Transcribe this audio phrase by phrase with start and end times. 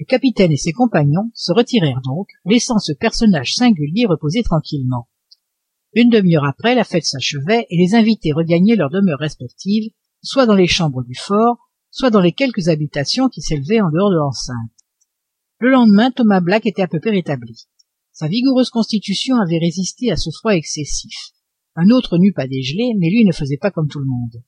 [0.00, 5.08] le capitaine et ses compagnons se retirèrent donc laissant ce personnage singulier reposer tranquillement.
[5.92, 9.92] Une demi-heure après la fête s'achevait et les invités regagnaient leurs demeures respectives
[10.22, 11.58] soit dans les chambres du fort
[11.90, 14.70] soit dans les quelques habitations qui s'élevaient en dehors de l'enceinte.
[15.58, 17.66] Le lendemain thomas black était à peu près rétabli.
[18.12, 21.14] Sa vigoureuse constitution avait résisté à ce froid excessif.
[21.74, 24.42] Un autre n'eût pas dégelé mais lui ne faisait pas comme tout le monde.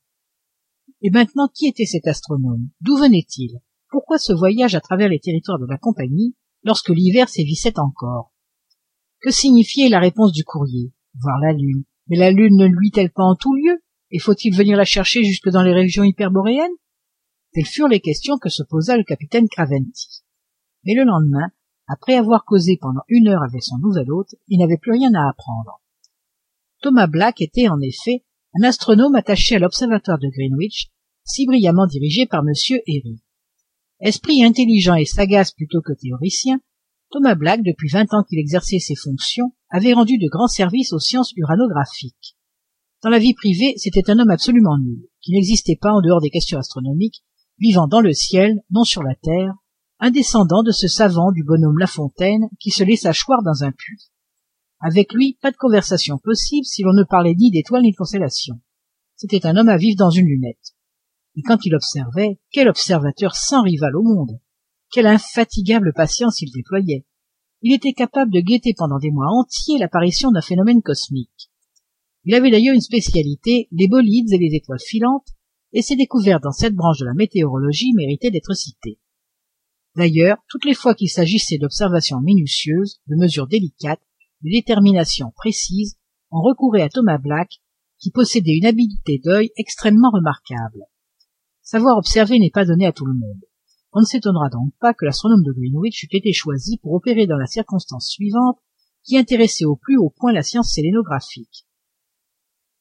[1.03, 2.71] Et maintenant qui était cet astronome?
[2.81, 3.61] D'où venait-il?
[3.93, 6.35] Pourquoi ce voyage à travers les territoires de la compagnie
[6.65, 8.33] lorsque l'hiver sévissait encore?
[9.21, 10.93] Que signifiait la réponse du courrier?
[11.21, 11.85] Voir la lune.
[12.09, 13.83] Mais la lune ne luit elle pas en tout lieu?
[14.11, 16.73] Et faut-il venir la chercher jusque dans les régions hyperboréennes?
[17.53, 20.23] Telles furent les questions que se posa le capitaine craventy.
[20.85, 21.51] Mais le lendemain
[21.87, 25.29] après avoir causé pendant une heure avec son nouvel hôte il n'avait plus rien à
[25.29, 25.83] apprendre.
[26.81, 28.25] Thomas black était en effet
[28.59, 30.89] un astronome attaché à l'observatoire de greenwich
[31.25, 32.53] si brillamment dirigé par m
[34.03, 36.61] esprit intelligent et sagace plutôt que théoricien
[37.11, 40.99] thomas black depuis vingt ans qu'il exerçait ses fonctions avait rendu de grands services aux
[40.99, 42.37] sciences uranographiques.
[43.05, 46.31] Dans la vie privée c'était un homme absolument nul qui n'existait pas en dehors des
[46.31, 47.23] questions astronomiques
[47.59, 49.55] vivant dans le ciel non sur la terre
[50.01, 53.71] un descendant de ce savant du bonhomme la fontaine qui se laissa choir dans un
[53.71, 54.11] puits.
[54.81, 58.61] Avec lui pas de conversation possible si l'on ne parlait ni d'étoiles ni de constellations.
[59.15, 60.75] C'était un homme à vivre dans une lunette
[61.37, 64.39] et quand il observait quel observateur sans rival au monde.
[64.91, 67.07] Quelle infatigable patience il déployait.
[67.63, 71.51] Il était capable de guetter pendant des mois entiers l'apparition d'un phénomène cosmique.
[72.25, 75.29] Il avait d'ailleurs une spécialité les bolides et les étoiles filantes
[75.73, 78.99] et ses découvertes dans cette branche de la météorologie méritaient d'être citées.
[79.97, 84.03] D'ailleurs toutes les fois qu'il s'agissait d'observations minutieuses de mesures délicates
[84.43, 85.97] de déterminations précises
[86.31, 87.61] on recourait à thomas black
[87.99, 90.87] qui possédait une habileté d'œil extrêmement remarquable
[91.63, 93.41] savoir observer n'est pas donné à tout le monde.
[93.93, 97.37] On ne s'étonnera donc pas que l'astronome de greenwich eût été choisi pour opérer dans
[97.37, 98.59] la circonstance suivante
[99.05, 101.67] qui intéressait au plus haut point la science sélénographique.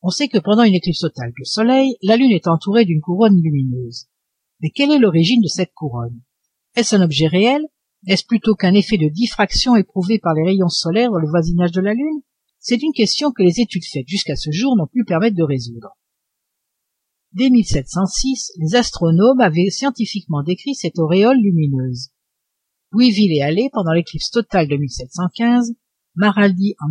[0.02, 3.42] On sait que pendant une éclipse totale du soleil la lune est entourée d'une couronne
[3.42, 4.08] lumineuse.
[4.62, 6.22] Mais quelle est l'origine de cette couronne?
[6.76, 7.62] Est-ce un objet réel?
[8.08, 11.82] Est-ce plutôt qu'un effet de diffraction éprouvé par les rayons solaires dans le voisinage de
[11.82, 12.22] la lune?
[12.60, 15.98] C'est une question que les études faites jusqu'à ce jour n'ont pu permettre de résoudre
[17.34, 17.50] dès
[18.58, 22.10] les astronomes avaient scientifiquement décrit cette auréole lumineuse.
[22.92, 24.76] Louisville et halley pendant l'éclipse totale de
[26.16, 26.90] maraldi en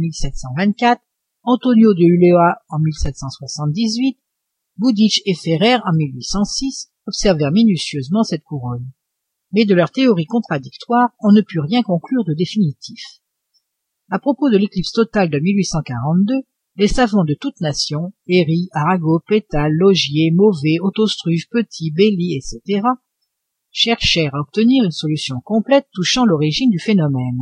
[1.42, 2.78] antonio de ulloa en
[4.78, 5.92] bowditch et ferrer en
[7.06, 8.90] observèrent minutieusement cette couronne.
[9.52, 13.02] Mais de leurs théories contradictoires on ne put rien conclure de définitif.
[14.10, 15.38] À propos de l'éclipse totale de
[16.80, 22.80] les savants de toutes nations Héry, Arago, Pétale, Logier, Mauvais, Autostruve, Petit, Belly, etc.,
[23.70, 27.38] cherchèrent à obtenir une solution complète touchant l'origine du phénomène.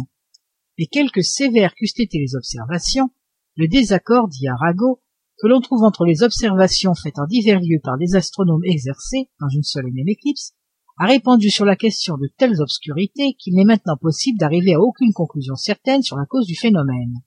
[0.76, 3.10] Mais quelque sévères qu'eussent été les observations,
[3.54, 5.03] le désaccord, dit Arago,
[5.41, 9.49] que l'on trouve entre les observations faites en divers lieux par des astronomes exercés dans
[9.50, 10.55] une seule et même éclipse,
[10.99, 15.12] a répandu sur la question de telles obscurités qu'il n'est maintenant possible d'arriver à aucune
[15.12, 17.22] conclusion certaine sur la cause du phénomène.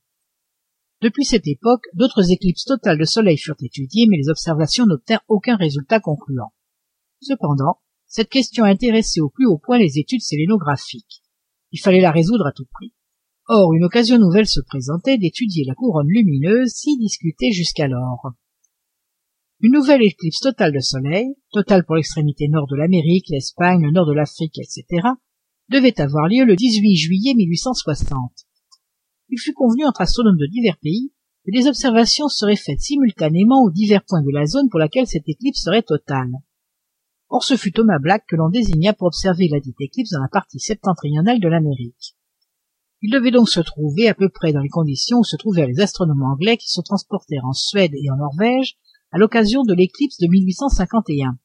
[1.01, 5.55] Depuis cette époque, d'autres éclipses totales de soleil furent étudiées, mais les observations n'obtinrent aucun
[5.55, 6.53] résultat concluant.
[7.21, 11.23] Cependant, cette question intéressait au plus haut point les études sélénographiques.
[11.71, 12.93] Il fallait la résoudre à tout prix.
[13.47, 18.33] Or, une occasion nouvelle se présentait d'étudier la couronne lumineuse si discutée jusqu'alors.
[19.59, 24.05] Une nouvelle éclipse totale de soleil, totale pour l'extrémité nord de l'Amérique, l'Espagne, le nord
[24.05, 25.07] de l'Afrique, etc.,
[25.69, 28.45] devait avoir lieu le 18 juillet 1860
[29.31, 31.13] il fut convenu entre astronomes de divers pays
[31.45, 35.27] que des observations seraient faites simultanément aux divers points de la zone pour laquelle cette
[35.27, 36.31] éclipse serait totale.
[37.29, 40.27] Or ce fut Thomas Black que l'on désigna pour observer la dite éclipse dans la
[40.27, 42.17] partie septentrionale de l'Amérique.
[43.01, 45.79] Il devait donc se trouver à peu près dans les conditions où se trouvèrent les
[45.79, 48.75] astronomes anglais qui se transportèrent en Suède et en Norvège
[49.11, 51.39] à l'occasion de l'éclipse de 1851.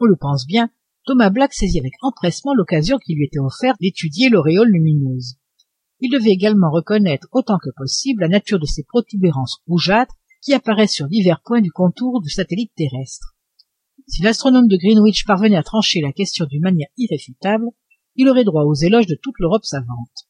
[0.00, 0.70] On le pense bien,
[1.04, 5.36] Thomas Black saisit avec empressement l'occasion qui lui était offerte d'étudier l'auréole lumineuse
[6.00, 10.94] il devait également reconnaître autant que possible la nature de ces protubérances rougeâtres qui apparaissent
[10.94, 13.34] sur divers points du contour du satellite terrestre.
[14.06, 17.66] Si l'astronome de greenwich parvenait à trancher la question d'une manière irréfutable
[18.18, 20.26] il aurait droit aux éloges de toute l'europe savante.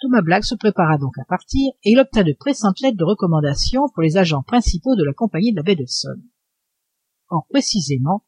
[0.00, 3.82] Thomas black se prépara donc à partir et il obtint de pressantes lettres de recommandation
[3.92, 6.22] pour les agents principaux de la compagnie de la baie de Somme.
[7.28, 8.24] or précisément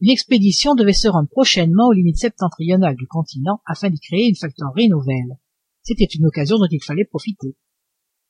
[0.00, 4.36] une expédition devait se rendre prochainement aux limites septentrionales du continent afin d'y créer une
[4.36, 5.39] factorerie nouvelle
[5.82, 7.56] c'était une occasion dont il fallait profiter.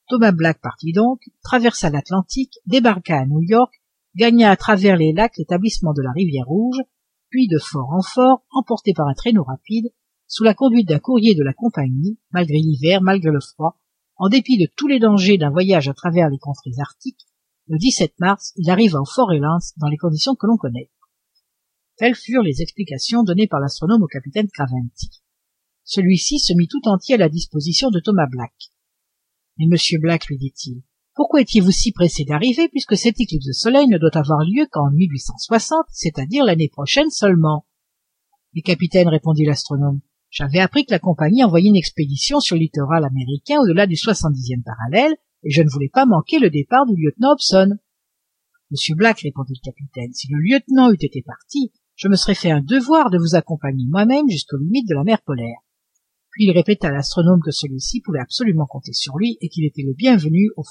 [0.07, 3.81] Thomas black partit donc traversa l'atlantique débarqua à new york
[4.15, 6.81] gagna à travers les lacs l'établissement de la rivière rouge
[7.29, 9.89] puis de fort en fort emportés par un traîneau rapide
[10.27, 13.77] sous la conduite d'un courrier de la compagnie malgré l'hiver malgré le froid.
[14.17, 17.25] En dépit de tous les dangers d'un voyage à travers les contrées arctiques
[17.67, 17.77] le
[18.19, 20.89] mars il arriva au fort reliance dans les conditions que l'on connaît.
[21.95, 25.20] Telles furent les explications données par l'astronome au capitaine craventy
[25.91, 28.53] celui-ci se mit tout entier à la disposition de thomas black.
[29.57, 30.81] Mais monsieur black lui dit-il
[31.13, 34.89] pourquoi étiez-vous si pressé d'arriver puisque cette éclipse de soleil ne doit avoir lieu qu'en
[35.91, 37.65] c'est-à-dire l'année prochaine seulement?
[38.55, 39.99] Mais capitaine répondit l'astronome
[40.29, 44.63] j'avais appris que la compagnie envoyait une expédition sur le littoral américain au-delà du soixante-dixième
[44.63, 47.77] parallèle et je ne voulais pas manquer le départ du lieutenant hobson.
[48.71, 52.51] Monsieur black répondit le capitaine si le lieutenant eût été parti je me serais fait
[52.51, 55.59] un devoir de vous accompagner moi-même jusqu'aux limites de la mer polaire
[56.43, 59.93] il répéta à l'astronome que celui-ci pouvait absolument compter sur lui et qu'il était le
[59.93, 60.63] bienvenu au